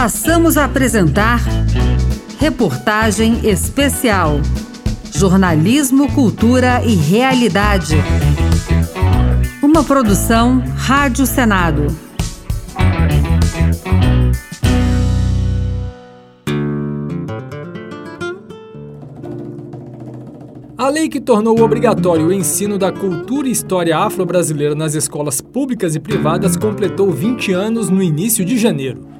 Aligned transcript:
Passamos 0.00 0.56
a 0.56 0.64
apresentar 0.64 1.40
Reportagem 2.38 3.40
Especial. 3.44 4.40
Jornalismo, 5.12 6.12
Cultura 6.12 6.84
e 6.84 6.94
Realidade. 6.94 7.96
Uma 9.60 9.82
produção 9.82 10.62
Rádio 10.76 11.26
Senado. 11.26 11.88
A 20.76 20.88
lei 20.88 21.08
que 21.08 21.20
tornou 21.20 21.60
obrigatório 21.60 22.28
o 22.28 22.32
ensino 22.32 22.78
da 22.78 22.92
cultura 22.92 23.48
e 23.48 23.50
história 23.50 23.98
afro-brasileira 23.98 24.76
nas 24.76 24.94
escolas 24.94 25.40
públicas 25.40 25.96
e 25.96 25.98
privadas 25.98 26.56
completou 26.56 27.10
20 27.10 27.52
anos 27.52 27.90
no 27.90 28.00
início 28.00 28.44
de 28.44 28.56
janeiro. 28.56 29.17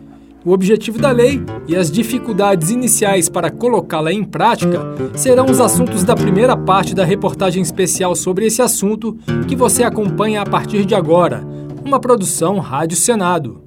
O 0.49 0.53
objetivo 0.53 0.99
da 0.99 1.11
lei 1.11 1.43
e 1.67 1.77
as 1.77 1.91
dificuldades 1.91 2.71
iniciais 2.71 3.29
para 3.29 3.51
colocá-la 3.51 4.11
em 4.11 4.25
prática 4.25 4.81
serão 5.15 5.45
os 5.45 5.61
assuntos 5.61 6.05
da 6.05 6.17
primeira 6.17 6.57
parte 6.57 6.95
da 6.95 7.05
reportagem 7.05 7.61
especial 7.61 8.17
sobre 8.17 8.47
esse 8.47 8.63
assunto 8.63 9.15
que 9.47 9.55
você 9.55 9.83
acompanha 9.83 10.41
a 10.41 10.47
partir 10.47 10.87
de 10.87 10.95
agora, 10.95 11.47
uma 11.85 12.01
produção 12.01 12.61
Rádio 12.61 12.97
Senado. 12.97 13.63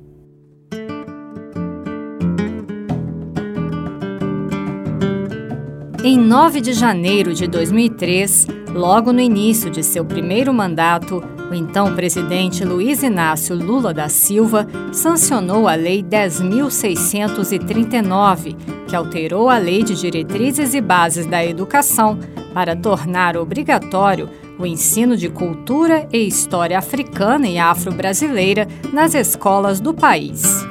Em 6.04 6.18
9 6.18 6.62
de 6.62 6.74
janeiro 6.74 7.32
de 7.32 7.46
2003, 7.46 8.48
logo 8.74 9.14
no 9.14 9.20
início 9.20 9.70
de 9.70 9.84
seu 9.84 10.04
primeiro 10.04 10.52
mandato, 10.52 11.24
o 11.52 11.54
então 11.54 11.94
presidente 11.94 12.64
Luiz 12.64 13.04
Inácio 13.04 13.54
Lula 13.54 13.94
da 13.94 14.08
Silva 14.08 14.66
sancionou 14.94 15.68
a 15.68 15.76
Lei 15.76 16.02
10.639, 16.02 18.56
que 18.88 18.96
alterou 18.96 19.50
a 19.50 19.58
Lei 19.58 19.84
de 19.84 19.94
Diretrizes 19.94 20.74
e 20.74 20.80
Bases 20.80 21.26
da 21.26 21.46
Educação 21.46 22.18
para 22.54 22.74
tornar 22.74 23.36
obrigatório 23.36 24.30
o 24.58 24.66
ensino 24.66 25.18
de 25.18 25.28
cultura 25.28 26.08
e 26.14 26.26
história 26.26 26.80
africana 26.80 27.50
e 27.50 27.58
afro-brasileira 27.58 28.66
nas 28.94 29.14
escolas 29.14 29.82
do 29.82 29.94
país. 29.94 30.66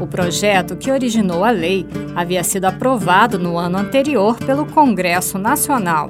O 0.00 0.06
projeto 0.08 0.74
que 0.74 0.90
originou 0.90 1.44
a 1.44 1.50
lei 1.50 1.86
havia 2.16 2.42
sido 2.42 2.64
aprovado 2.64 3.38
no 3.38 3.56
ano 3.56 3.78
anterior 3.78 4.36
pelo 4.36 4.66
Congresso 4.66 5.38
Nacional. 5.38 6.08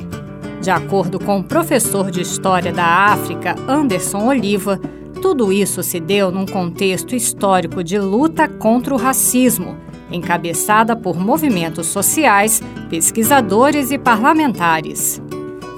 De 0.67 0.70
acordo 0.72 1.20
com 1.20 1.39
o 1.39 1.45
professor 1.45 2.11
de 2.11 2.20
História 2.20 2.72
da 2.72 2.84
África, 2.84 3.55
Anderson 3.69 4.27
Oliva, 4.27 4.81
tudo 5.22 5.53
isso 5.53 5.81
se 5.81 6.00
deu 6.00 6.33
num 6.33 6.45
contexto 6.45 7.14
histórico 7.14 7.84
de 7.84 8.00
luta 8.00 8.48
contra 8.48 8.92
o 8.92 8.97
racismo, 8.97 9.77
encabeçada 10.11 10.97
por 10.97 11.17
movimentos 11.17 11.87
sociais, 11.87 12.61
pesquisadores 12.91 13.92
e 13.92 13.97
parlamentares. 13.97 15.22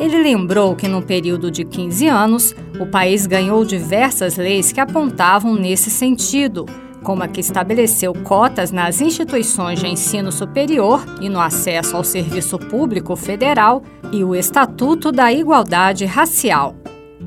Ele 0.00 0.22
lembrou 0.22 0.74
que, 0.74 0.88
no 0.88 1.02
período 1.02 1.50
de 1.50 1.66
15 1.66 2.08
anos, 2.08 2.54
o 2.80 2.86
país 2.86 3.26
ganhou 3.26 3.66
diversas 3.66 4.38
leis 4.38 4.72
que 4.72 4.80
apontavam 4.80 5.54
nesse 5.54 5.90
sentido 5.90 6.64
como 7.02 7.22
a 7.22 7.28
que 7.28 7.40
estabeleceu 7.40 8.12
cotas 8.24 8.70
nas 8.70 9.00
instituições 9.00 9.80
de 9.80 9.86
ensino 9.86 10.30
superior 10.30 11.04
e 11.20 11.28
no 11.28 11.40
acesso 11.40 11.96
ao 11.96 12.04
serviço 12.04 12.58
público 12.58 13.14
federal 13.16 13.82
e 14.12 14.24
o 14.24 14.34
Estatuto 14.34 15.12
da 15.12 15.32
Igualdade 15.32 16.04
Racial. 16.04 16.74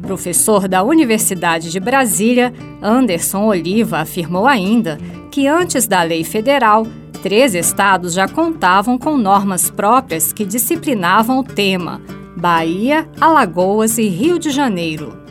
Professor 0.01 0.67
da 0.67 0.83
Universidade 0.83 1.69
de 1.69 1.79
Brasília, 1.79 2.53
Anderson 2.81 3.45
Oliva 3.45 3.99
afirmou 3.99 4.47
ainda 4.47 4.97
que 5.29 5.47
antes 5.47 5.87
da 5.87 6.01
lei 6.01 6.23
federal, 6.23 6.85
três 7.21 7.53
estados 7.53 8.13
já 8.13 8.27
contavam 8.27 8.97
com 8.97 9.17
normas 9.17 9.69
próprias 9.69 10.33
que 10.33 10.45
disciplinavam 10.45 11.39
o 11.39 11.43
tema: 11.43 12.01
Bahia, 12.35 13.07
Alagoas 13.19 13.97
e 13.97 14.07
Rio 14.07 14.39
de 14.39 14.49
Janeiro. 14.49 15.21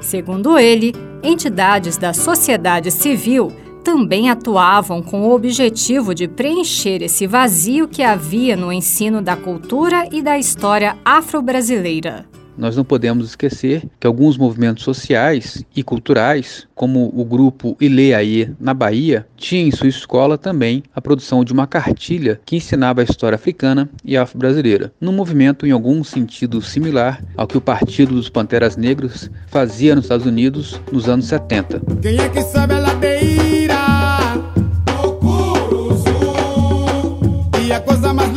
Segundo 0.00 0.58
ele, 0.58 0.94
entidades 1.22 1.96
da 1.96 2.12
sociedade 2.12 2.90
civil 2.90 3.52
também 3.82 4.30
atuavam 4.30 5.02
com 5.02 5.22
o 5.22 5.34
objetivo 5.34 6.14
de 6.14 6.28
preencher 6.28 7.02
esse 7.02 7.26
vazio 7.26 7.88
que 7.88 8.02
havia 8.02 8.56
no 8.56 8.72
ensino 8.72 9.20
da 9.20 9.36
cultura 9.36 10.08
e 10.12 10.22
da 10.22 10.38
história 10.38 10.96
afro-brasileira. 11.04 12.26
Nós 12.60 12.76
não 12.76 12.84
podemos 12.84 13.26
esquecer 13.26 13.84
que 13.98 14.06
alguns 14.06 14.36
movimentos 14.36 14.84
sociais 14.84 15.64
e 15.74 15.82
culturais, 15.82 16.68
como 16.74 17.10
o 17.16 17.24
grupo 17.24 17.74
Ileaê 17.80 18.50
na 18.60 18.74
Bahia, 18.74 19.26
tinha 19.34 19.62
em 19.62 19.70
sua 19.70 19.88
escola 19.88 20.36
também 20.36 20.82
a 20.94 21.00
produção 21.00 21.42
de 21.42 21.54
uma 21.54 21.66
cartilha 21.66 22.38
que 22.44 22.56
ensinava 22.56 23.00
a 23.00 23.04
história 23.04 23.36
africana 23.36 23.88
e 24.04 24.14
afro-brasileira, 24.14 24.92
num 25.00 25.10
movimento 25.10 25.66
em 25.66 25.70
algum 25.70 26.04
sentido 26.04 26.60
similar 26.60 27.24
ao 27.34 27.46
que 27.46 27.56
o 27.56 27.62
Partido 27.62 28.14
dos 28.14 28.28
Panteras 28.28 28.76
Negros 28.76 29.30
fazia 29.46 29.94
nos 29.94 30.04
Estados 30.04 30.26
Unidos 30.26 30.78
nos 30.92 31.08
anos 31.08 31.24
70. 31.26 31.80
Quem 32.02 32.18
é 32.18 32.28
que 32.28 32.42
sabe 32.42 32.74
a 32.74 32.80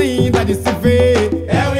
linda 0.03 0.43
de 0.43 0.55
se 0.55 0.71
ver 0.81 1.45
é 1.47 1.63
o 1.69 1.73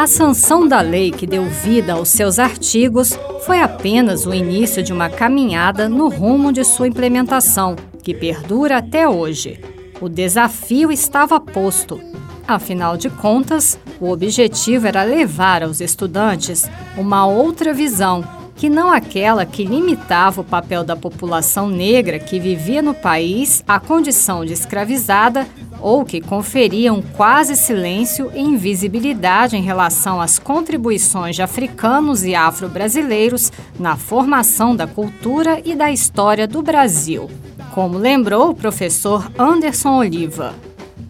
A 0.00 0.06
sanção 0.06 0.66
da 0.68 0.80
lei 0.80 1.10
que 1.10 1.26
deu 1.26 1.44
vida 1.46 1.94
aos 1.94 2.08
seus 2.08 2.38
artigos 2.38 3.18
foi 3.44 3.60
apenas 3.60 4.24
o 4.24 4.32
início 4.32 4.80
de 4.80 4.92
uma 4.92 5.10
caminhada 5.10 5.88
no 5.88 6.08
rumo 6.08 6.52
de 6.52 6.62
sua 6.62 6.86
implementação, 6.86 7.74
que 8.00 8.14
perdura 8.14 8.78
até 8.78 9.08
hoje. 9.08 9.60
O 10.00 10.08
desafio 10.08 10.92
estava 10.92 11.40
posto. 11.40 12.00
Afinal 12.46 12.96
de 12.96 13.10
contas, 13.10 13.76
o 14.00 14.08
objetivo 14.10 14.86
era 14.86 15.02
levar 15.02 15.64
aos 15.64 15.80
estudantes 15.80 16.70
uma 16.96 17.26
outra 17.26 17.74
visão 17.74 18.22
que 18.58 18.68
não 18.68 18.90
aquela 18.90 19.46
que 19.46 19.64
limitava 19.64 20.40
o 20.40 20.44
papel 20.44 20.82
da 20.82 20.96
população 20.96 21.68
negra 21.68 22.18
que 22.18 22.40
vivia 22.40 22.82
no 22.82 22.92
país 22.92 23.62
à 23.66 23.78
condição 23.78 24.44
de 24.44 24.52
escravizada 24.52 25.46
ou 25.80 26.04
que 26.04 26.20
conferia 26.20 26.92
um 26.92 27.02
quase 27.02 27.56
silêncio 27.56 28.30
e 28.34 28.40
invisibilidade 28.40 29.56
em 29.56 29.62
relação 29.62 30.20
às 30.20 30.38
contribuições 30.38 31.36
de 31.36 31.42
africanos 31.42 32.24
e 32.24 32.34
afro-brasileiros 32.34 33.52
na 33.78 33.96
formação 33.96 34.74
da 34.74 34.86
cultura 34.86 35.60
e 35.64 35.74
da 35.74 35.90
história 35.90 36.46
do 36.46 36.62
Brasil. 36.62 37.30
Como 37.74 37.98
lembrou 37.98 38.50
o 38.50 38.54
professor 38.54 39.30
Anderson 39.38 39.98
Oliva. 39.98 40.54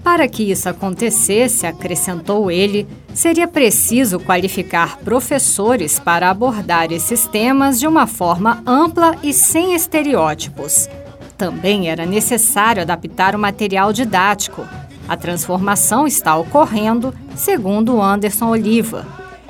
Para 0.03 0.29
que 0.29 0.51
isso 0.51 0.69
acontecesse, 0.69 1.67
acrescentou 1.67 2.51
ele, 2.51 2.87
seria 3.13 3.49
preciso 3.49 4.19
qualificar 4.19 4.99
professores 4.99 5.99
para 5.99 6.31
abordar 6.31 6.93
esses 6.93 7.27
temas 7.27 7.79
de 7.79 7.87
uma 7.87 8.07
forma 8.07 8.63
ampla 8.67 9.17
e 9.23 9.33
sem 9.33 9.75
estereótipos. 9.75 10.89
Também 11.39 11.89
era 11.89 12.05
necessário 12.05 12.83
adaptar 12.83 13.37
o 13.37 13.39
material 13.39 13.93
didático. 13.93 14.67
A 15.09 15.17
transformação 15.17 16.05
está 16.05 16.37
ocorrendo, 16.37 17.15
segundo 17.37 18.03
Anderson 18.03 18.49
Oliva. 18.49 19.07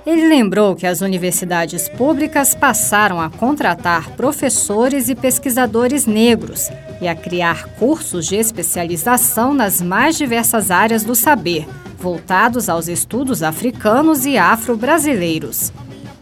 Ele 0.07 0.29
lembrou 0.29 0.77
que 0.77 0.87
as 0.87 1.01
universidades 1.01 1.89
públicas 1.89 2.55
passaram 2.55 3.21
a 3.21 3.31
contratar 3.31 4.11
professores 4.11 5.09
e 5.09 5.15
pesquisadores 5.15 6.05
negros 6.07 6.71
e 7.01 7.09
a 7.09 7.15
criar 7.15 7.67
cursos 7.79 8.27
de 8.27 8.37
especialização 8.37 9.55
nas 9.55 9.81
mais 9.81 10.17
diversas 10.17 10.71
áreas 10.71 11.05
do 11.05 11.15
saber, 11.15 11.67
voltados 11.99 12.69
aos 12.69 12.87
estudos 12.87 13.43
africanos 13.43 14.27
e 14.27 14.37
afro-brasileiros. 14.37 15.73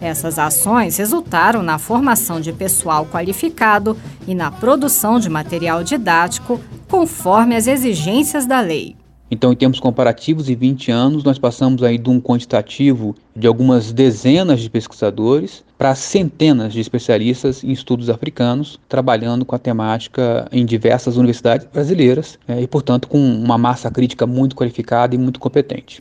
Essas 0.00 0.38
ações 0.38 0.96
resultaram 0.96 1.62
na 1.62 1.78
formação 1.78 2.40
de 2.40 2.52
pessoal 2.52 3.06
qualificado 3.06 3.96
e 4.26 4.34
na 4.34 4.50
produção 4.50 5.18
de 5.18 5.28
material 5.28 5.82
didático 5.82 6.60
conforme 6.88 7.56
as 7.56 7.66
exigências 7.66 8.46
da 8.46 8.60
lei. 8.60 8.96
Então, 9.28 9.52
em 9.52 9.56
termos 9.56 9.80
comparativos, 9.80 10.48
em 10.48 10.54
20 10.54 10.90
anos, 10.92 11.24
nós 11.24 11.36
passamos 11.36 11.82
aí 11.82 11.98
de 11.98 12.08
um 12.08 12.20
quantitativo 12.20 13.14
de 13.34 13.46
algumas 13.46 13.92
dezenas 13.92 14.60
de 14.60 14.70
pesquisadores 14.70 15.64
para 15.76 15.94
centenas 15.96 16.72
de 16.72 16.80
especialistas 16.80 17.64
em 17.64 17.72
estudos 17.72 18.08
africanos, 18.08 18.78
trabalhando 18.88 19.44
com 19.44 19.56
a 19.56 19.58
temática 19.58 20.46
em 20.52 20.64
diversas 20.64 21.16
universidades 21.16 21.66
brasileiras 21.66 22.38
né, 22.46 22.62
e, 22.62 22.68
portanto, 22.68 23.08
com 23.08 23.18
uma 23.18 23.58
massa 23.58 23.90
crítica 23.90 24.26
muito 24.26 24.54
qualificada 24.54 25.14
e 25.14 25.18
muito 25.18 25.40
competente. 25.40 25.98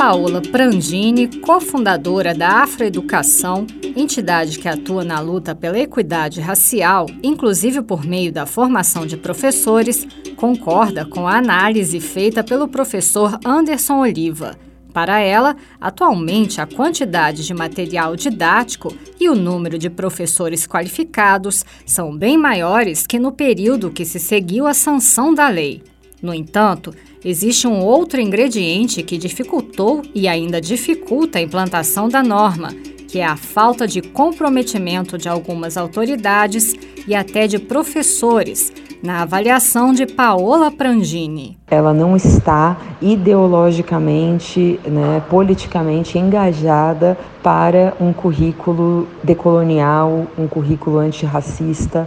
Paola 0.00 0.40
Prangini, 0.40 1.28
cofundadora 1.28 2.34
da 2.34 2.62
Afroeducação, 2.62 3.66
entidade 3.94 4.58
que 4.58 4.66
atua 4.66 5.04
na 5.04 5.20
luta 5.20 5.54
pela 5.54 5.78
equidade 5.78 6.40
racial, 6.40 7.04
inclusive 7.22 7.82
por 7.82 8.02
meio 8.02 8.32
da 8.32 8.46
formação 8.46 9.04
de 9.04 9.18
professores, 9.18 10.08
concorda 10.36 11.04
com 11.04 11.28
a 11.28 11.36
análise 11.36 12.00
feita 12.00 12.42
pelo 12.42 12.66
professor 12.66 13.38
Anderson 13.44 14.00
Oliva. 14.00 14.56
Para 14.90 15.20
ela, 15.20 15.54
atualmente 15.78 16.62
a 16.62 16.66
quantidade 16.66 17.46
de 17.46 17.52
material 17.52 18.16
didático 18.16 18.96
e 19.20 19.28
o 19.28 19.34
número 19.34 19.76
de 19.76 19.90
professores 19.90 20.66
qualificados 20.66 21.62
são 21.84 22.16
bem 22.16 22.38
maiores 22.38 23.06
que 23.06 23.18
no 23.18 23.32
período 23.32 23.90
que 23.90 24.06
se 24.06 24.18
seguiu 24.18 24.66
a 24.66 24.72
sanção 24.72 25.34
da 25.34 25.50
lei. 25.50 25.82
No 26.22 26.32
entanto, 26.32 26.94
existe 27.24 27.66
um 27.66 27.80
outro 27.80 28.20
ingrediente 28.20 29.02
que 29.02 29.18
dificultou 29.18 30.02
e 30.14 30.26
ainda 30.26 30.60
dificulta 30.60 31.38
a 31.38 31.42
implantação 31.42 32.08
da 32.08 32.22
norma, 32.22 32.70
que 33.08 33.18
é 33.18 33.24
a 33.24 33.36
falta 33.36 33.86
de 33.86 34.00
comprometimento 34.00 35.18
de 35.18 35.28
algumas 35.28 35.76
autoridades 35.76 36.74
e 37.06 37.14
até 37.14 37.46
de 37.46 37.58
professores, 37.58 38.72
na 39.02 39.22
avaliação 39.22 39.92
de 39.92 40.06
Paola 40.06 40.70
Prangini. 40.70 41.58
Ela 41.70 41.92
não 41.94 42.14
está 42.16 42.78
ideologicamente, 43.00 44.78
né, 44.84 45.22
politicamente 45.28 46.18
engajada 46.18 47.18
para 47.42 47.94
um 47.98 48.12
currículo 48.12 49.08
decolonial, 49.24 50.26
um 50.38 50.46
currículo 50.46 50.98
antirracista. 50.98 52.04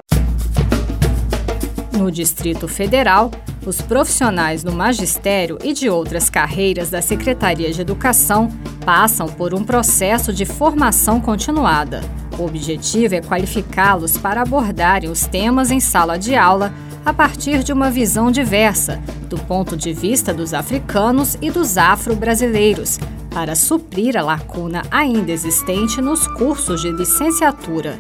No 1.98 2.12
Distrito 2.12 2.68
Federal, 2.68 3.32
os 3.66 3.82
profissionais 3.82 4.64
do 4.64 4.72
magistério 4.72 5.58
e 5.64 5.74
de 5.74 5.90
outras 5.90 6.30
carreiras 6.30 6.90
da 6.90 7.02
Secretaria 7.02 7.72
de 7.72 7.82
Educação 7.82 8.50
passam 8.86 9.28
por 9.28 9.54
um 9.54 9.64
processo 9.64 10.34
de 10.34 10.46
formação 10.46 11.22
continuada. 11.22 12.02
O 12.38 12.46
objetivo 12.46 13.16
é 13.16 13.22
qualificá-los 13.22 14.18
para 14.18 14.42
abordarem 14.42 15.10
os 15.10 15.26
temas 15.26 15.72
em 15.72 15.80
sala 15.80 16.18
de 16.18 16.36
aula 16.36 16.74
a 17.06 17.14
partir 17.14 17.64
de 17.64 17.74
uma 17.74 17.92
visão 17.92 18.32
diversa, 18.32 19.02
do 19.30 19.38
ponto 19.38 19.76
de 19.76 19.94
vista 19.94 20.34
dos 20.34 20.54
africanos 20.54 21.38
e 21.42 21.52
dos 21.52 21.78
afro-brasileiros, 21.78 23.00
para 23.30 23.56
suprir 23.56 24.16
a 24.18 24.22
lacuna 24.22 24.84
ainda 24.90 25.32
existente 25.32 26.02
nos 26.02 26.28
cursos 26.28 26.82
de 26.82 26.92
licenciatura. 26.92 28.00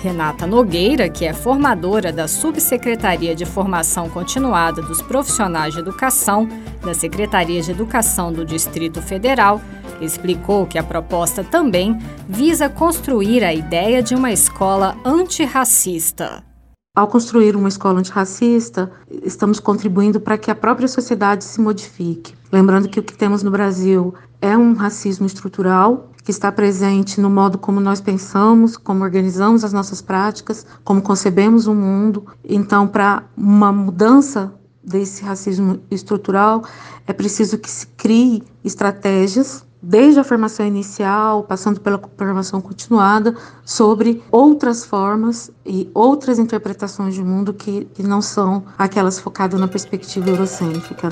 Renata 0.00 0.46
Nogueira, 0.46 1.08
que 1.08 1.24
é 1.24 1.32
formadora 1.32 2.12
da 2.12 2.28
Subsecretaria 2.28 3.34
de 3.34 3.44
Formação 3.44 4.08
Continuada 4.08 4.80
dos 4.80 5.02
Profissionais 5.02 5.74
de 5.74 5.80
Educação 5.80 6.48
da 6.84 6.94
Secretaria 6.94 7.60
de 7.60 7.70
Educação 7.70 8.32
do 8.32 8.44
Distrito 8.44 9.02
Federal, 9.02 9.60
explicou 10.00 10.66
que 10.66 10.78
a 10.78 10.82
proposta 10.82 11.42
também 11.42 11.98
visa 12.28 12.68
construir 12.68 13.42
a 13.42 13.52
ideia 13.52 14.02
de 14.02 14.14
uma 14.14 14.30
escola 14.30 14.96
antirracista. 15.04 16.47
Ao 16.98 17.06
construir 17.06 17.54
uma 17.54 17.68
escola 17.68 18.00
antirracista, 18.00 18.90
estamos 19.22 19.60
contribuindo 19.60 20.18
para 20.18 20.36
que 20.36 20.50
a 20.50 20.54
própria 20.54 20.88
sociedade 20.88 21.44
se 21.44 21.60
modifique. 21.60 22.34
Lembrando 22.50 22.88
que 22.88 22.98
o 22.98 23.04
que 23.04 23.16
temos 23.16 23.40
no 23.40 23.52
Brasil 23.52 24.12
é 24.42 24.56
um 24.56 24.72
racismo 24.72 25.24
estrutural 25.24 26.10
que 26.24 26.32
está 26.32 26.50
presente 26.50 27.20
no 27.20 27.30
modo 27.30 27.56
como 27.56 27.78
nós 27.78 28.00
pensamos, 28.00 28.76
como 28.76 29.04
organizamos 29.04 29.62
as 29.62 29.72
nossas 29.72 30.02
práticas, 30.02 30.66
como 30.82 31.00
concebemos 31.00 31.68
o 31.68 31.72
mundo. 31.72 32.26
Então, 32.44 32.88
para 32.88 33.22
uma 33.36 33.70
mudança 33.70 34.52
desse 34.82 35.22
racismo 35.22 35.78
estrutural, 35.88 36.64
é 37.06 37.12
preciso 37.12 37.58
que 37.58 37.70
se 37.70 37.86
crie 37.96 38.42
estratégias 38.64 39.64
desde 39.80 40.20
a 40.20 40.24
formação 40.24 40.66
inicial, 40.66 41.44
passando 41.44 41.80
pela 41.80 42.00
formação 42.16 42.60
continuada, 42.60 43.34
sobre 43.64 44.22
outras 44.30 44.84
formas 44.84 45.50
e 45.64 45.90
outras 45.94 46.38
interpretações 46.38 47.14
de 47.14 47.22
mundo 47.22 47.52
que, 47.52 47.84
que 47.94 48.02
não 48.02 48.20
são 48.20 48.64
aquelas 48.76 49.18
focadas 49.18 49.58
na 49.58 49.68
perspectiva 49.68 50.28
eurocêntrica. 50.30 51.08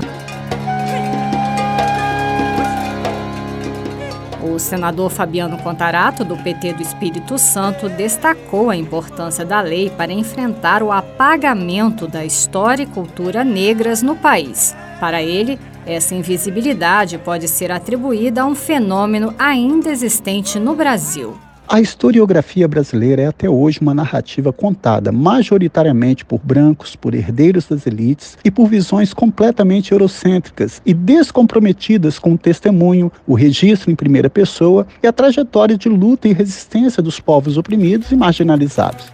O 4.42 4.58
senador 4.58 5.10
Fabiano 5.10 5.58
Contarato, 5.58 6.24
do 6.24 6.36
PT 6.36 6.74
do 6.74 6.82
Espírito 6.82 7.36
Santo, 7.36 7.88
destacou 7.88 8.70
a 8.70 8.76
importância 8.76 9.44
da 9.44 9.60
lei 9.60 9.90
para 9.90 10.12
enfrentar 10.12 10.82
o 10.82 10.92
apagamento 10.92 12.06
da 12.06 12.24
história 12.24 12.84
e 12.84 12.86
cultura 12.86 13.44
negras 13.44 14.02
no 14.02 14.16
país. 14.16 14.74
Para 15.00 15.22
ele, 15.22 15.58
essa 15.86 16.14
invisibilidade 16.14 17.16
pode 17.18 17.46
ser 17.48 17.70
atribuída 17.70 18.42
a 18.42 18.46
um 18.46 18.54
fenômeno 18.54 19.32
ainda 19.38 19.90
existente 19.90 20.58
no 20.58 20.74
Brasil. 20.74 21.38
A 21.68 21.80
historiografia 21.80 22.68
brasileira 22.68 23.22
é 23.22 23.26
até 23.26 23.50
hoje 23.50 23.80
uma 23.80 23.92
narrativa 23.92 24.52
contada 24.52 25.10
majoritariamente 25.10 26.24
por 26.24 26.38
brancos, 26.38 26.94
por 26.94 27.12
herdeiros 27.12 27.66
das 27.66 27.88
elites 27.88 28.38
e 28.44 28.52
por 28.52 28.68
visões 28.68 29.12
completamente 29.12 29.90
eurocêntricas 29.90 30.80
e 30.86 30.94
descomprometidas 30.94 32.20
com 32.20 32.34
o 32.34 32.38
testemunho, 32.38 33.10
o 33.26 33.34
registro 33.34 33.90
em 33.90 33.96
primeira 33.96 34.30
pessoa 34.30 34.86
e 35.02 35.08
a 35.08 35.12
trajetória 35.12 35.76
de 35.76 35.88
luta 35.88 36.28
e 36.28 36.32
resistência 36.32 37.02
dos 37.02 37.18
povos 37.18 37.58
oprimidos 37.58 38.12
e 38.12 38.16
marginalizados. 38.16 39.12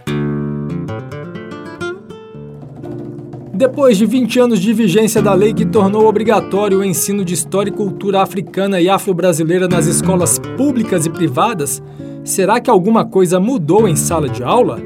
Depois 3.63 3.97
de 3.97 4.05
20 4.05 4.39
anos 4.41 4.59
de 4.59 4.73
vigência 4.73 5.21
da 5.21 5.33
lei 5.33 5.53
que 5.53 5.63
tornou 5.63 6.05
obrigatório 6.05 6.79
o 6.79 6.83
ensino 6.83 7.23
de 7.23 7.33
história 7.33 7.69
e 7.69 7.73
cultura 7.73 8.21
africana 8.21 8.81
e 8.81 8.89
afro-brasileira 8.89 9.69
nas 9.69 9.85
escolas 9.85 10.37
públicas 10.57 11.05
e 11.05 11.09
privadas, 11.09 11.81
Será 12.25 12.59
que 12.59 12.69
alguma 12.69 13.05
coisa 13.05 13.39
mudou 13.39 13.87
em 13.87 13.95
sala 13.95 14.27
de 14.27 14.43
aula? 14.43 14.81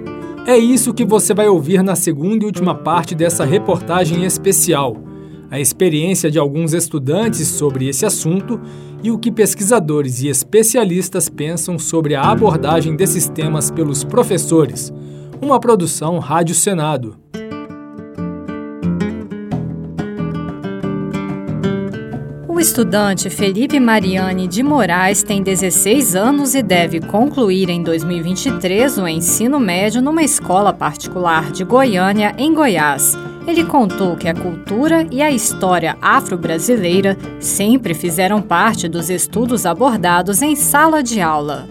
É 0.46 0.56
isso 0.56 0.94
que 0.94 1.04
você 1.04 1.34
vai 1.34 1.48
ouvir 1.48 1.82
na 1.82 1.96
segunda 1.96 2.44
e 2.44 2.46
última 2.46 2.76
parte 2.76 3.16
dessa 3.16 3.44
reportagem 3.44 4.24
especial. 4.26 4.96
A 5.50 5.60
experiência 5.60 6.30
de 6.30 6.38
alguns 6.38 6.72
estudantes 6.74 7.48
sobre 7.48 7.88
esse 7.88 8.06
assunto 8.06 8.62
e 9.02 9.10
o 9.10 9.18
que 9.18 9.32
pesquisadores 9.32 10.22
e 10.22 10.28
especialistas 10.28 11.30
pensam 11.30 11.80
sobre 11.80 12.14
a 12.14 12.22
abordagem 12.22 12.96
desses 12.96 13.28
temas 13.28 13.72
pelos 13.72 14.04
professores. 14.04 14.94
Uma 15.42 15.60
produção 15.60 16.20
Rádio 16.20 16.54
Senado. 16.54 17.18
O 22.58 22.60
estudante 22.60 23.30
Felipe 23.30 23.80
Mariani 23.80 24.48
de 24.48 24.64
Moraes 24.64 25.22
tem 25.22 25.44
16 25.44 26.16
anos 26.16 26.56
e 26.56 26.64
deve 26.64 27.00
concluir 27.00 27.70
em 27.70 27.84
2023 27.84 28.98
o 28.98 29.08
ensino 29.08 29.60
médio 29.60 30.02
numa 30.02 30.24
escola 30.24 30.74
particular 30.74 31.52
de 31.52 31.64
Goiânia, 31.64 32.34
em 32.36 32.52
Goiás. 32.56 33.16
Ele 33.46 33.64
contou 33.64 34.16
que 34.16 34.28
a 34.28 34.34
cultura 34.34 35.06
e 35.12 35.22
a 35.22 35.30
história 35.30 35.96
afro-brasileira 36.02 37.16
sempre 37.40 37.94
fizeram 37.94 38.42
parte 38.42 38.88
dos 38.88 39.12
estudos 39.12 39.64
abordados 39.64 40.42
em 40.42 40.56
sala 40.56 41.04
de 41.04 41.22
aula. 41.22 41.70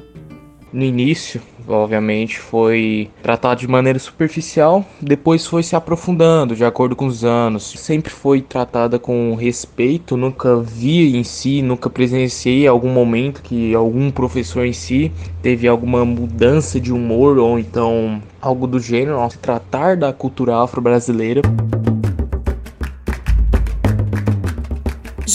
No 0.72 0.84
início, 0.84 1.42
obviamente 1.68 2.38
foi 2.38 3.10
tratado 3.22 3.60
de 3.60 3.68
maneira 3.68 3.98
superficial, 3.98 4.84
depois 5.00 5.46
foi 5.46 5.62
se 5.62 5.76
aprofundando 5.76 6.55
de 6.55 6.64
acordo 6.64 6.96
com 6.96 7.06
os 7.06 7.24
anos. 7.24 7.74
Sempre 7.76 8.12
foi 8.12 8.41
tratada 8.41 8.98
com 8.98 9.34
respeito, 9.34 10.17
nunca 10.17 10.56
vi 10.56 11.17
em 11.17 11.24
si, 11.24 11.62
nunca 11.62 11.91
presenciei 11.91 12.67
algum 12.67 12.91
momento 12.91 13.43
que 13.43 13.74
algum 13.74 14.10
professor 14.10 14.67
em 14.67 14.72
si 14.72 15.12
teve 15.43 15.69
alguma 15.69 16.05
mudança 16.05 16.81
de 16.81 16.93
humor 16.93 17.38
ou 17.38 17.58
então 17.58 18.22
algo 18.41 18.67
do 18.67 18.79
gênero 18.79 19.19
ao 19.19 19.31
se 19.31 19.38
tratar 19.38 19.96
da 19.96 20.12
cultura 20.12 20.56
afro-brasileira. 20.62 21.43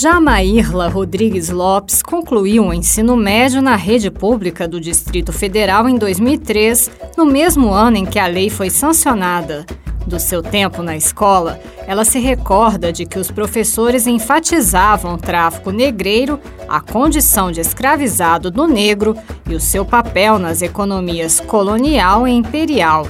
Jamairla 0.02 0.88
Rodrigues 0.88 1.50
Lopes 1.50 2.02
concluiu 2.02 2.66
o 2.66 2.74
ensino 2.74 3.16
médio 3.16 3.62
na 3.62 3.76
rede 3.76 4.10
pública 4.10 4.68
do 4.68 4.82
Distrito 4.82 5.32
Federal 5.32 5.88
em 5.88 5.96
2003, 5.96 6.90
no 7.16 7.24
mesmo 7.24 7.72
ano 7.72 7.98
em 7.98 8.06
que 8.08 8.18
a 8.18 8.26
lei 8.26 8.50
foi 8.50 8.72
sancionada. 8.72 9.64
Do 10.08 10.20
seu 10.20 10.42
tempo 10.42 10.82
na 10.82 10.98
escola, 10.98 11.60
ela 11.86 12.04
se 12.04 12.18
recorda 12.18 12.92
de 12.92 13.06
que 13.06 13.20
os 13.20 13.30
professores 13.30 14.08
enfatizavam 14.08 15.14
o 15.14 15.20
tráfico 15.20 15.70
negreiro, 15.70 16.40
a 16.68 16.82
condição 16.82 17.52
de 17.52 17.62
escravizado 17.62 18.50
do 18.50 18.66
negro 18.66 19.16
e 19.48 19.54
o 19.54 19.60
seu 19.60 19.86
papel 19.86 20.40
nas 20.40 20.64
economias 20.64 21.40
colonial 21.40 22.28
e 22.28 22.32
imperial. 22.32 23.06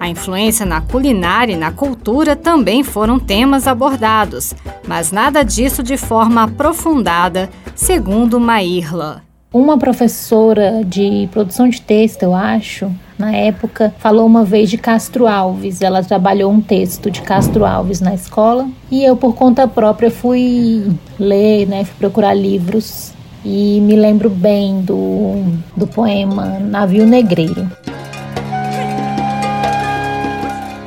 A 0.00 0.08
influência 0.08 0.64
na 0.64 0.80
culinária 0.80 1.52
e 1.52 1.56
na 1.58 1.70
cultura 1.70 2.34
também 2.34 2.82
foram 2.82 3.18
temas 3.18 3.66
abordados, 3.66 4.54
mas 4.88 5.12
nada 5.12 5.42
disso 5.42 5.82
de 5.82 5.98
forma 5.98 6.44
aprofundada, 6.44 7.50
segundo 7.74 8.40
Maírla. 8.40 9.22
Uma 9.52 9.76
professora 9.76 10.82
de 10.86 11.28
produção 11.30 11.68
de 11.68 11.82
texto, 11.82 12.22
eu 12.22 12.34
acho, 12.34 12.90
na 13.18 13.30
época, 13.36 13.92
falou 13.98 14.24
uma 14.24 14.42
vez 14.42 14.70
de 14.70 14.78
Castro 14.78 15.26
Alves. 15.26 15.82
Ela 15.82 16.02
trabalhou 16.02 16.50
um 16.50 16.62
texto 16.62 17.10
de 17.10 17.20
Castro 17.20 17.66
Alves 17.66 18.00
na 18.00 18.14
escola 18.14 18.66
e 18.90 19.04
eu, 19.04 19.16
por 19.16 19.34
conta 19.34 19.68
própria, 19.68 20.10
fui 20.10 20.90
ler, 21.18 21.66
né, 21.66 21.84
fui 21.84 21.96
procurar 21.98 22.32
livros 22.32 23.12
e 23.44 23.80
me 23.80 23.96
lembro 23.96 24.30
bem 24.30 24.80
do, 24.80 25.42
do 25.76 25.86
poema 25.86 26.58
Navio 26.58 27.06
Negreiro. 27.06 27.70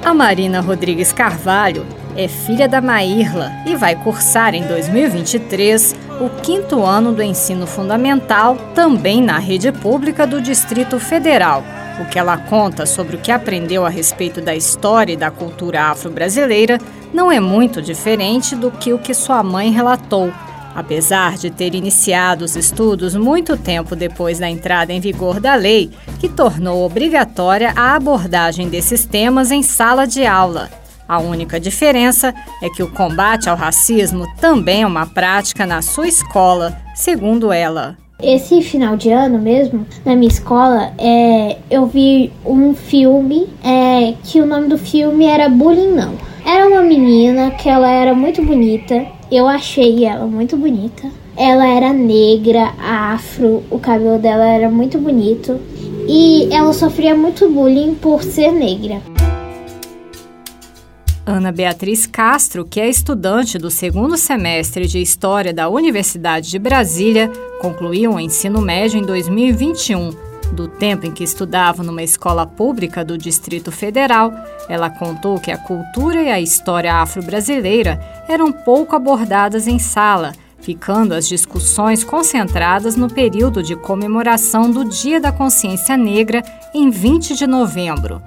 A 0.05 0.13
Marina 0.13 0.60
Rodrigues 0.60 1.13
Carvalho 1.13 1.86
é 2.17 2.27
filha 2.27 2.67
da 2.67 2.81
Maírla 2.81 3.50
e 3.65 3.74
vai 3.74 3.95
cursar 3.95 4.53
em 4.53 4.62
2023 4.63 5.95
o 6.19 6.29
quinto 6.41 6.83
ano 6.83 7.13
do 7.13 7.24
ensino 7.24 7.65
fundamental, 7.65 8.57
também 8.75 9.22
na 9.22 9.39
rede 9.39 9.72
pública 9.72 10.27
do 10.27 10.41
Distrito 10.41 11.00
Federal. 11.00 11.63
O 12.01 12.05
que 12.05 12.19
ela 12.19 12.36
conta 12.36 12.86
sobre 12.86 13.15
o 13.15 13.19
que 13.19 13.31
aprendeu 13.31 13.86
a 13.86 13.89
respeito 13.89 14.41
da 14.41 14.53
história 14.53 15.13
e 15.13 15.17
da 15.17 15.31
cultura 15.31 15.83
afro-brasileira 15.83 16.79
não 17.13 17.31
é 17.31 17.39
muito 17.39 17.81
diferente 17.81 18.57
do 18.57 18.72
que 18.72 18.91
o 18.91 19.00
que 19.00 19.13
sua 19.13 19.41
mãe 19.41 19.72
relatou. 19.72 20.33
Apesar 20.75 21.38
de 21.38 21.51
ter 21.51 21.75
iniciado 21.75 22.44
os 22.44 22.56
estudos 22.56 23.15
muito 23.15 23.56
tempo 23.56 23.96
depois 23.96 24.39
da 24.39 24.50
entrada 24.50 24.92
em 24.92 25.00
vigor 25.00 25.39
da 25.39 25.56
lei, 25.56 25.92
que 26.20 26.27
tornou 26.27 26.84
obrigatória 26.86 27.74
a 27.75 27.96
abordagem 27.96 28.70
desses 28.70 29.06
temas 29.06 29.51
em 29.51 29.62
sala 29.62 30.08
de 30.08 30.25
aula. 30.25 30.70
A 31.08 31.20
única 31.20 31.60
diferença 31.60 32.34
é 32.62 32.70
que 32.70 32.82
o 32.82 32.92
combate 32.92 33.50
ao 33.50 33.58
racismo 33.58 34.25
também 34.39 34.82
é 34.82 34.88
uma 34.88 35.06
prática 35.06 35.65
na 35.65 35.82
sua 35.82 36.08
escola, 36.08 36.75
segundo 36.96 37.51
ela. 37.51 37.98
Esse 38.22 38.62
final 38.62 38.96
de 38.96 39.12
ano 39.12 39.38
mesmo, 39.38 39.86
na 40.06 40.15
minha 40.15 40.30
escola, 40.30 40.94
é, 40.98 41.58
eu 41.70 41.86
vi 41.86 42.32
um 42.46 42.74
filme 42.74 43.50
é, 43.63 44.13
que 44.24 44.39
o 44.39 44.46
nome 44.46 44.70
do 44.70 44.77
filme 44.77 45.25
era 45.25 45.50
Bullying 45.50 45.92
Não. 45.92 46.13
Era 46.46 46.68
uma 46.68 46.82
menina 46.82 47.51
que 47.51 47.68
ela 47.68 47.89
era 47.89 48.13
muito 48.13 48.42
bonita. 48.42 49.06
Eu 49.36 49.48
achei 49.48 50.06
ela 50.06 50.28
muito 50.28 50.56
bonita. 50.56 51.10
Ela 51.36 51.68
era 51.68 51.92
negra, 51.92 52.72
afro, 52.80 53.63
o 53.72 53.80
cabelo 53.80 54.20
dela 54.20 54.46
era 54.46 54.70
muito 54.70 55.00
bonito. 55.00 55.60
E 56.08 56.54
ela 56.54 56.72
sofria 56.72 57.16
muito 57.16 57.50
bullying 57.50 57.96
por 57.96 58.22
ser 58.22 58.52
negra. 58.52 59.02
Ana 61.25 61.52
Beatriz 61.52 62.06
Castro, 62.06 62.63
que 62.63 62.80
é 62.80 62.88
estudante 62.88 63.58
do 63.58 63.72
segundo 63.72 64.18
semestre 64.18 64.86
de 64.86 65.02
História 65.02 65.52
da 65.52 65.68
Universidade 65.68 66.52
de 66.52 66.60
Brasília, 66.60 67.32
concluiu 67.60 68.12
o 68.12 68.20
ensino 68.20 68.62
médio 68.62 69.00
em 69.00 69.04
2021. 69.04 70.12
Do 70.53 70.67
tempo 70.67 71.07
em 71.07 71.12
que 71.12 71.24
estudava 71.24 71.81
numa 71.81 72.03
escola 72.03 72.45
pública 72.45 73.03
do 73.03 73.17
Distrito 73.17 73.72
Federal, 73.72 74.31
ela 74.69 74.88
contou 74.88 75.39
que 75.39 75.50
a 75.50 75.57
cultura 75.57 76.22
e 76.22 76.29
a 76.29 76.39
história 76.39 76.93
afro-brasileira 76.93 78.00
eram 78.29 78.51
pouco 78.51 78.95
abordadas 78.95 79.67
em 79.67 79.79
sala, 79.79 80.31
ficando 80.60 81.15
as 81.15 81.27
discussões 81.27 82.03
concentradas 82.03 82.95
no 82.95 83.10
período 83.10 83.63
de 83.63 83.75
comemoração 83.75 84.69
do 84.69 84.86
Dia 84.86 85.19
da 85.19 85.31
Consciência 85.31 85.98
Negra, 85.98 86.43
em 86.72 86.91
20 86.91 87.36
de 87.36 87.48
novembro. 87.48 88.22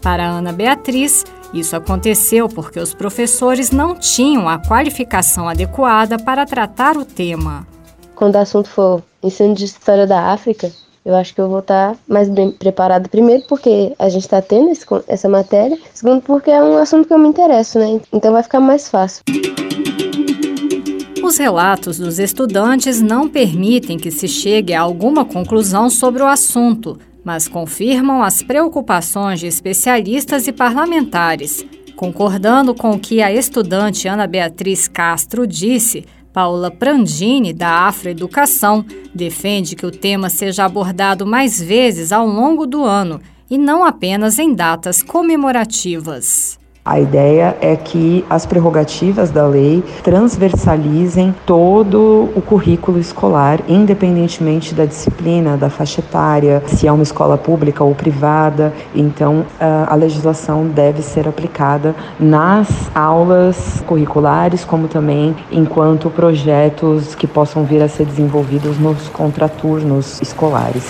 Para 0.00 0.26
Ana 0.26 0.54
Beatriz, 0.54 1.22
isso 1.52 1.76
aconteceu 1.76 2.48
porque 2.48 2.80
os 2.80 2.94
professores 2.94 3.70
não 3.70 3.94
tinham 3.94 4.48
a 4.48 4.58
qualificação 4.58 5.46
adequada 5.46 6.18
para 6.18 6.46
tratar 6.46 6.96
o 6.96 7.04
tema. 7.04 7.66
Quando 8.14 8.36
o 8.36 8.38
assunto 8.38 8.70
for 8.70 9.02
ensino 9.22 9.54
de 9.54 9.66
história 9.66 10.06
da 10.06 10.32
África, 10.32 10.72
eu 11.08 11.16
acho 11.16 11.34
que 11.34 11.40
eu 11.40 11.48
vou 11.48 11.60
estar 11.60 11.96
mais 12.06 12.28
bem 12.28 12.50
preparada. 12.50 13.08
Primeiro, 13.08 13.42
porque 13.48 13.94
a 13.98 14.10
gente 14.10 14.24
está 14.24 14.42
tendo 14.42 14.68
esse, 14.68 14.84
essa 15.06 15.26
matéria. 15.26 15.78
Segundo, 15.94 16.20
porque 16.20 16.50
é 16.50 16.62
um 16.62 16.76
assunto 16.76 17.08
que 17.08 17.14
eu 17.14 17.18
me 17.18 17.26
interesso, 17.26 17.78
né? 17.78 17.98
Então 18.12 18.30
vai 18.30 18.42
ficar 18.42 18.60
mais 18.60 18.90
fácil. 18.90 19.22
Os 21.24 21.38
relatos 21.38 21.96
dos 21.96 22.18
estudantes 22.18 23.00
não 23.00 23.26
permitem 23.26 23.96
que 23.96 24.10
se 24.10 24.28
chegue 24.28 24.74
a 24.74 24.82
alguma 24.82 25.24
conclusão 25.24 25.88
sobre 25.88 26.22
o 26.22 26.26
assunto, 26.26 26.98
mas 27.24 27.48
confirmam 27.48 28.22
as 28.22 28.42
preocupações 28.42 29.40
de 29.40 29.46
especialistas 29.46 30.46
e 30.46 30.52
parlamentares. 30.52 31.64
Concordando 31.96 32.74
com 32.74 32.90
o 32.90 32.98
que 32.98 33.22
a 33.22 33.32
estudante 33.32 34.06
Ana 34.06 34.26
Beatriz 34.26 34.86
Castro 34.86 35.46
disse, 35.46 36.04
Paula 36.38 36.70
Prandini, 36.70 37.52
da 37.52 37.88
Afroeducação, 37.88 38.84
defende 39.12 39.74
que 39.74 39.84
o 39.84 39.90
tema 39.90 40.30
seja 40.30 40.64
abordado 40.64 41.26
mais 41.26 41.60
vezes 41.60 42.12
ao 42.12 42.28
longo 42.28 42.64
do 42.64 42.84
ano 42.84 43.20
e 43.50 43.58
não 43.58 43.84
apenas 43.84 44.38
em 44.38 44.54
datas 44.54 45.02
comemorativas. 45.02 46.56
A 46.88 46.98
ideia 46.98 47.54
é 47.60 47.76
que 47.76 48.24
as 48.30 48.46
prerrogativas 48.46 49.30
da 49.30 49.46
lei 49.46 49.84
transversalizem 50.02 51.34
todo 51.44 52.30
o 52.34 52.40
currículo 52.40 52.98
escolar, 52.98 53.60
independentemente 53.68 54.74
da 54.74 54.86
disciplina, 54.86 55.54
da 55.54 55.68
faixa 55.68 56.00
etária, 56.00 56.62
se 56.66 56.88
é 56.88 56.92
uma 56.92 57.02
escola 57.02 57.36
pública 57.36 57.84
ou 57.84 57.94
privada. 57.94 58.72
Então, 58.94 59.44
a 59.86 59.94
legislação 59.94 60.66
deve 60.66 61.02
ser 61.02 61.28
aplicada 61.28 61.94
nas 62.18 62.68
aulas 62.94 63.84
curriculares, 63.86 64.64
como 64.64 64.88
também 64.88 65.36
enquanto 65.52 66.08
projetos 66.08 67.14
que 67.14 67.26
possam 67.26 67.64
vir 67.64 67.82
a 67.82 67.88
ser 67.88 68.06
desenvolvidos 68.06 68.78
nos 68.78 69.08
contraturnos 69.08 70.22
escolares. 70.22 70.86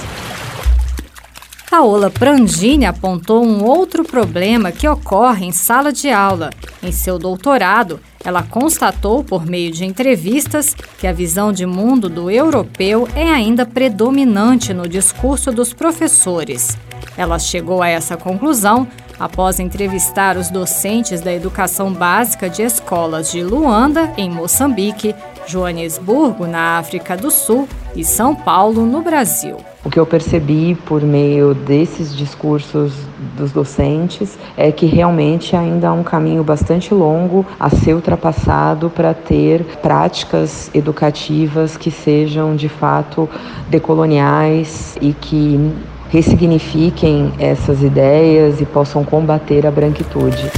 Paola 1.71 2.11
Prandini 2.11 2.87
apontou 2.87 3.45
um 3.45 3.63
outro 3.63 4.03
problema 4.03 4.73
que 4.73 4.89
ocorre 4.89 5.45
em 5.45 5.53
sala 5.53 5.93
de 5.93 6.09
aula. 6.09 6.49
Em 6.83 6.91
seu 6.91 7.19
doutorado, 7.19 8.01
ela 8.25 8.43
constatou, 8.43 9.23
por 9.23 9.45
meio 9.45 9.71
de 9.71 9.85
entrevistas, 9.85 10.75
que 10.99 11.07
a 11.07 11.13
visão 11.13 11.53
de 11.53 11.67
mundo 11.67 12.09
do 12.09 12.31
europeu 12.31 13.07
é 13.15 13.29
ainda 13.29 13.67
predominante 13.67 14.73
no 14.73 14.89
discurso 14.89 15.53
dos 15.53 15.75
professores. 15.75 16.75
Ela 17.19 17.39
chegou 17.39 17.83
a 17.83 17.89
essa 17.89 18.17
conclusão 18.17 18.89
após 19.19 19.61
entrevistar 19.61 20.39
os 20.39 20.49
docentes 20.49 21.21
da 21.21 21.35
educação 21.35 21.93
básica 21.93 22.49
de 22.49 22.63
escolas 22.63 23.31
de 23.31 23.43
Luanda, 23.43 24.11
em 24.17 24.31
Moçambique, 24.31 25.15
Joanesburgo, 25.47 26.47
na 26.47 26.79
África 26.79 27.15
do 27.15 27.31
Sul, 27.31 27.69
e 27.95 28.05
São 28.05 28.35
Paulo, 28.35 28.87
no 28.87 29.03
Brasil. 29.03 29.57
O 29.89 29.91
que 29.91 29.99
eu 29.99 30.05
percebi 30.05 30.75
por 30.85 31.01
meio 31.01 31.55
desses 31.55 32.15
discursos 32.15 32.93
dos 33.39 33.53
docentes 33.53 34.39
é 34.55 34.71
que 34.71 34.85
realmente 34.85 35.57
ainda 35.57 35.89
há 35.89 35.93
um 35.95 36.03
caminho 36.03 36.45
bastante 36.45 36.93
longo 36.93 37.47
a 37.59 37.71
ser 37.71 37.95
ultrapassado 37.95 38.91
para 38.91 39.15
ter 39.15 39.65
práticas 39.81 40.71
educativas 40.75 41.79
que 41.79 41.91
sejam 41.91 42.55
de 42.55 42.69
fato 42.69 43.27
decoloniais 43.71 44.95
e 45.01 45.15
que 45.15 45.73
ressignifiquem 46.11 47.33
essas 47.39 47.83
ideias 47.83 48.61
e 48.61 48.67
possam 48.67 49.03
combater 49.03 49.67
a 49.67 49.71
branquitude. 49.71 50.53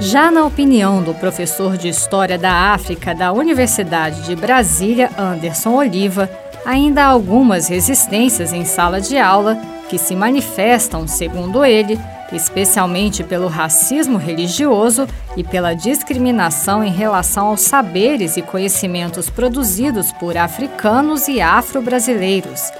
Já 0.00 0.30
na 0.30 0.46
opinião 0.46 1.02
do 1.02 1.12
professor 1.12 1.76
de 1.76 1.88
História 1.88 2.38
da 2.38 2.72
África 2.72 3.14
da 3.14 3.30
Universidade 3.30 4.22
de 4.22 4.34
Brasília, 4.34 5.10
Anderson 5.18 5.74
Oliva, 5.74 6.30
ainda 6.64 7.04
há 7.04 7.06
algumas 7.06 7.68
resistências 7.68 8.52
em 8.52 8.64
sala 8.64 9.00
de 9.00 9.16
aula 9.16 9.56
que 9.88 9.98
se 9.98 10.14
manifestam, 10.14 11.08
segundo 11.08 11.64
ele, 11.64 11.98
especialmente 12.32 13.24
pelo 13.24 13.48
racismo 13.48 14.18
religioso 14.18 15.06
e 15.36 15.42
pela 15.42 15.74
discriminação 15.74 16.84
em 16.84 16.90
relação 16.90 17.46
aos 17.46 17.62
saberes 17.62 18.36
e 18.36 18.42
conhecimentos 18.42 19.30
produzidos 19.30 20.12
por 20.12 20.36
africanos 20.36 21.26
e 21.26 21.40
afro-brasileiros. 21.40 22.70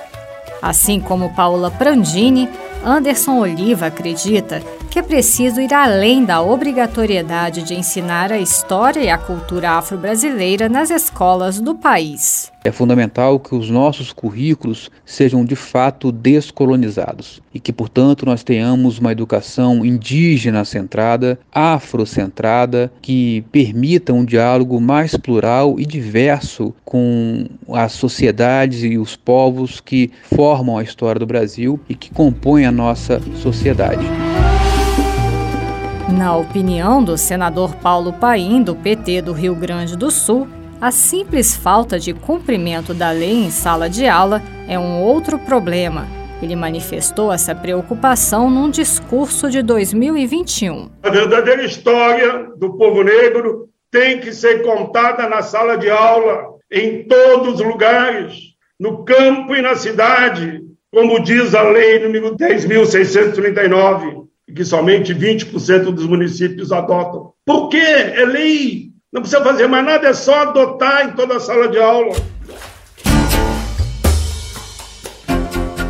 Assim 0.61 1.01
como 1.01 1.35
Paula 1.35 1.71
Prandini, 1.71 2.49
Anderson 2.85 3.39
Oliva 3.39 3.87
acredita 3.87 4.63
que 4.91 4.99
é 4.99 5.03
preciso 5.03 5.61
ir 5.61 5.73
além 5.73 6.25
da 6.25 6.41
obrigatoriedade 6.41 7.63
de 7.63 7.75
ensinar 7.75 8.33
a 8.33 8.39
história 8.39 9.01
e 9.01 9.11
a 9.11 9.19
cultura 9.19 9.73
afro-brasileira 9.73 10.69
nas 10.69 10.91
escolas 10.91 11.61
do 11.61 11.75
país. 11.75 12.51
É 12.65 12.73
fundamental 12.73 13.39
que 13.39 13.55
os 13.55 13.71
nossos 13.71 14.13
currículos 14.13 14.91
sejam 15.05 15.45
de 15.45 15.55
fato 15.55 16.11
descolonizados 16.11 17.41
e 17.55 17.61
que, 17.61 17.73
portanto, 17.73 18.27
nós 18.27 18.43
tenhamos 18.43 18.99
uma 18.99 19.13
educação 19.13 19.87
indígena 19.87 20.65
centrada, 20.65 21.39
afrocentrada, 21.53 22.93
que 23.01 23.45
permita 23.53 24.13
um 24.13 24.25
diálogo 24.25 24.81
mais 24.81 25.17
plural 25.17 25.79
e 25.79 25.87
diverso 25.87 26.75
com 26.85 27.47
as 27.73 27.93
sociedades 27.93 28.83
e 28.83 28.99
os 28.99 29.15
povos 29.15 29.81
que 29.81 30.11
formam 30.35 30.77
a 30.77 30.83
história 30.83 31.19
do 31.19 31.27
Brasil 31.27 31.79
e 31.89 31.95
que 31.95 32.11
compõem 32.11 32.67
a 32.67 32.73
nossa 32.73 33.21
sociedade. 33.37 34.05
Na 36.09 36.37
opinião 36.37 37.05
do 37.05 37.17
senador 37.17 37.77
Paulo 37.77 38.13
Paim, 38.15 38.63
do 38.63 38.75
PT 38.75 39.23
do 39.23 39.33
Rio 39.33 39.55
Grande 39.55 39.97
do 39.97 40.11
Sul, 40.11 40.49
a 40.81 40.91
simples 40.91 41.57
falta 41.57 41.99
de 41.99 42.15
cumprimento 42.15 42.95
da 42.95 43.11
lei 43.11 43.33
em 43.33 43.51
sala 43.51 43.91
de 43.91 44.07
aula 44.07 44.43
é 44.69 44.79
um 44.79 45.03
outro 45.03 45.39
problema. 45.39 46.07
Ele 46.41 46.55
manifestou 46.55 47.33
essa 47.33 47.55
preocupação 47.55 48.49
num 48.49 48.71
discurso 48.71 49.51
de 49.51 49.61
2021. 49.61 50.89
A 51.03 51.11
verdadeira 51.11 51.65
história 51.65 52.51
do 52.57 52.75
povo 52.75 53.03
negro 53.03 53.69
tem 53.91 54.21
que 54.21 54.33
ser 54.33 54.63
contada 54.63 55.29
na 55.29 55.43
sala 55.43 55.77
de 55.77 55.91
aula, 55.91 56.55
em 56.71 57.05
todos 57.09 57.55
os 57.55 57.67
lugares, 57.67 58.35
no 58.79 59.05
campo 59.05 59.57
e 59.57 59.63
na 59.63 59.75
cidade, 59.75 60.63
como 60.93 61.19
diz 61.21 61.55
a 61.55 61.63
lei 61.63 61.99
número 61.99 62.37
10.639 62.37 64.29
que 64.55 64.65
somente 64.65 65.15
20% 65.15 65.93
dos 65.93 66.07
municípios 66.07 66.73
adotam. 66.73 67.33
Por 67.45 67.69
quê? 67.69 67.77
É 67.77 68.25
lei. 68.25 68.88
Não 69.11 69.23
precisa 69.23 69.43
fazer 69.43 69.67
mais 69.67 69.87
nada, 69.87 70.07
é 70.07 70.13
só 70.13 70.35
adotar 70.43 71.07
em 71.07 71.13
toda 71.13 71.37
a 71.37 71.41
sala 71.41 71.67
de 71.69 71.79
aula. 71.79 72.15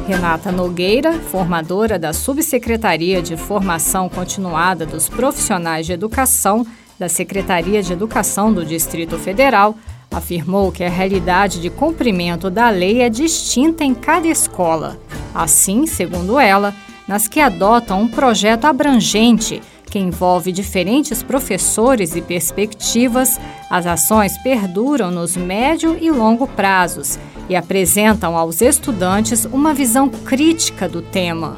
Renata 0.06 0.52
Nogueira, 0.52 1.12
formadora 1.14 1.98
da 1.98 2.12
Subsecretaria 2.12 3.20
de 3.20 3.36
Formação 3.36 4.08
Continuada 4.08 4.86
dos 4.86 5.08
Profissionais 5.08 5.84
de 5.84 5.92
Educação 5.92 6.64
da 6.96 7.08
Secretaria 7.08 7.82
de 7.82 7.92
Educação 7.92 8.52
do 8.52 8.64
Distrito 8.64 9.18
Federal, 9.18 9.74
afirmou 10.12 10.70
que 10.70 10.84
a 10.84 10.88
realidade 10.88 11.60
de 11.60 11.70
cumprimento 11.70 12.48
da 12.48 12.70
lei 12.70 13.02
é 13.02 13.10
distinta 13.10 13.82
em 13.82 13.94
cada 13.94 14.28
escola. 14.28 14.96
Assim, 15.34 15.86
segundo 15.88 16.38
ela, 16.38 16.72
nas 17.08 17.26
que 17.26 17.40
adotam 17.40 18.02
um 18.02 18.08
projeto 18.08 18.66
abrangente 18.66 19.60
que 19.88 19.98
envolve 19.98 20.52
diferentes 20.52 21.22
professores 21.22 22.14
e 22.14 22.20
perspectivas, 22.20 23.40
as 23.70 23.86
ações 23.86 24.36
perduram 24.38 25.10
nos 25.10 25.36
médio 25.36 25.96
e 26.00 26.10
longo 26.10 26.46
prazos 26.46 27.18
e 27.48 27.56
apresentam 27.56 28.36
aos 28.36 28.60
estudantes 28.60 29.44
uma 29.46 29.72
visão 29.74 30.08
crítica 30.08 30.88
do 30.88 31.02
tema. 31.02 31.56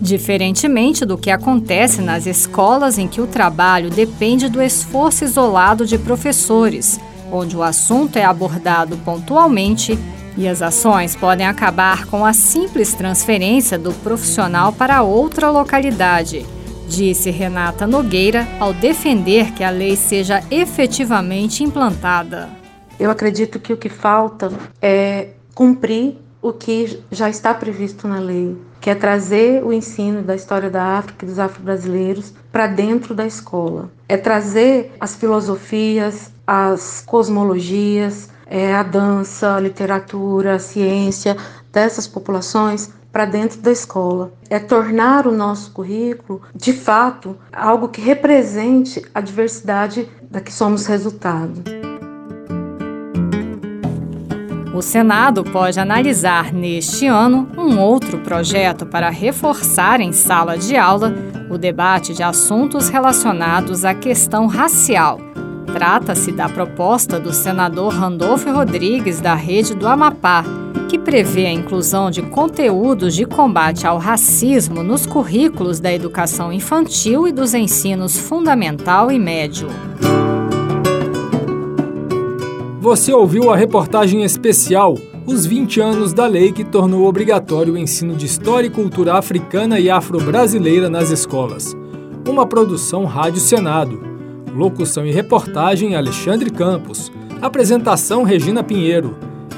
Diferentemente 0.00 1.04
do 1.04 1.16
que 1.18 1.30
acontece 1.30 2.00
nas 2.00 2.26
escolas 2.26 2.98
em 2.98 3.08
que 3.08 3.20
o 3.20 3.26
trabalho 3.26 3.90
depende 3.90 4.48
do 4.48 4.62
esforço 4.62 5.24
isolado 5.24 5.86
de 5.86 5.98
professores, 5.98 7.00
onde 7.32 7.56
o 7.56 7.62
assunto 7.62 8.16
é 8.16 8.24
abordado 8.24 8.96
pontualmente 8.98 9.98
e 10.36 10.46
as 10.46 10.60
ações 10.60 11.16
podem 11.16 11.46
acabar 11.46 12.06
com 12.06 12.24
a 12.24 12.32
simples 12.32 12.92
transferência 12.92 13.78
do 13.78 13.92
profissional 13.92 14.70
para 14.72 15.02
outra 15.02 15.50
localidade 15.50 16.46
disse 16.88 17.30
Renata 17.30 17.86
Nogueira 17.86 18.46
ao 18.60 18.72
defender 18.72 19.52
que 19.52 19.64
a 19.64 19.70
lei 19.70 19.96
seja 19.96 20.42
efetivamente 20.50 21.62
implantada. 21.62 22.48
Eu 22.98 23.10
acredito 23.10 23.58
que 23.58 23.72
o 23.72 23.76
que 23.76 23.88
falta 23.88 24.50
é 24.80 25.28
cumprir 25.54 26.18
o 26.40 26.52
que 26.52 27.00
já 27.10 27.28
está 27.28 27.52
previsto 27.52 28.06
na 28.06 28.18
lei, 28.18 28.56
que 28.80 28.88
é 28.88 28.94
trazer 28.94 29.64
o 29.64 29.72
ensino 29.72 30.22
da 30.22 30.34
história 30.34 30.70
da 30.70 30.98
África 30.98 31.24
e 31.24 31.28
dos 31.28 31.38
afro-brasileiros 31.38 32.32
para 32.52 32.66
dentro 32.66 33.14
da 33.14 33.26
escola. 33.26 33.90
É 34.08 34.16
trazer 34.16 34.92
as 35.00 35.16
filosofias, 35.16 36.30
as 36.46 37.02
cosmologias, 37.04 38.30
é, 38.46 38.74
a 38.74 38.82
dança, 38.82 39.56
a 39.56 39.60
literatura, 39.60 40.54
a 40.54 40.58
ciência 40.58 41.36
dessas 41.72 42.06
populações 42.06 42.90
para 43.16 43.24
dentro 43.24 43.62
da 43.62 43.72
escola. 43.72 44.30
É 44.50 44.58
tornar 44.58 45.26
o 45.26 45.32
nosso 45.32 45.70
currículo, 45.70 46.42
de 46.54 46.74
fato, 46.74 47.34
algo 47.50 47.88
que 47.88 47.98
represente 47.98 49.02
a 49.14 49.22
diversidade 49.22 50.06
da 50.30 50.38
que 50.38 50.52
somos 50.52 50.84
resultado. 50.84 51.62
O 54.74 54.82
Senado 54.82 55.44
pode 55.44 55.80
analisar 55.80 56.52
neste 56.52 57.06
ano 57.06 57.48
um 57.56 57.78
outro 57.80 58.18
projeto 58.18 58.84
para 58.84 59.08
reforçar 59.08 59.98
em 59.98 60.12
sala 60.12 60.58
de 60.58 60.76
aula 60.76 61.14
o 61.50 61.56
debate 61.56 62.12
de 62.12 62.22
assuntos 62.22 62.90
relacionados 62.90 63.86
à 63.86 63.94
questão 63.94 64.46
racial. 64.46 65.18
Trata-se 65.72 66.32
da 66.32 66.50
proposta 66.50 67.18
do 67.18 67.32
senador 67.32 67.94
Randolfo 67.94 68.52
Rodrigues, 68.52 69.22
da 69.22 69.34
Rede 69.34 69.74
do 69.74 69.88
Amapá, 69.88 70.44
que 70.86 70.98
prevê 70.98 71.46
a 71.46 71.52
inclusão 71.52 72.10
de 72.10 72.22
conteúdos 72.22 73.14
de 73.14 73.24
combate 73.24 73.86
ao 73.86 73.98
racismo 73.98 74.82
nos 74.82 75.04
currículos 75.04 75.80
da 75.80 75.92
educação 75.92 76.52
infantil 76.52 77.26
e 77.26 77.32
dos 77.32 77.54
ensinos 77.54 78.16
fundamental 78.16 79.10
e 79.10 79.18
médio. 79.18 79.68
Você 82.80 83.12
ouviu 83.12 83.50
a 83.50 83.56
reportagem 83.56 84.22
especial 84.22 84.96
Os 85.26 85.44
20 85.44 85.80
anos 85.80 86.12
da 86.12 86.24
lei 86.24 86.52
que 86.52 86.62
tornou 86.62 87.04
obrigatório 87.08 87.74
o 87.74 87.78
ensino 87.78 88.14
de 88.14 88.26
história 88.26 88.68
e 88.68 88.70
cultura 88.70 89.14
africana 89.14 89.80
e 89.80 89.90
afro-brasileira 89.90 90.88
nas 90.88 91.10
escolas. 91.10 91.76
Uma 92.28 92.46
produção 92.46 93.04
Rádio 93.04 93.40
Senado. 93.40 94.00
Locução 94.54 95.04
e 95.04 95.10
reportagem 95.10 95.96
Alexandre 95.96 96.48
Campos. 96.48 97.10
Apresentação 97.42 98.22
Regina 98.22 98.62
Pinheiro. 98.62 99.16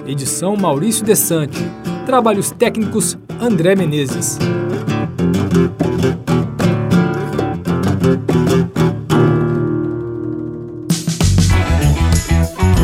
Edição 0.08 0.56
Maurício 0.56 1.04
Desante. 1.04 1.62
Trabalhos 2.06 2.50
técnicos 2.50 3.18
André 3.38 3.76
Menezes. 3.76 4.38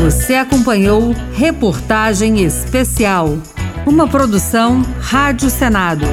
Você 0.03 0.35
acompanhou 0.35 1.15
Reportagem 1.33 2.43
Especial, 2.43 3.39
uma 3.87 4.07
produção 4.07 4.83
Rádio 4.99 5.49
Senado. 5.49 6.05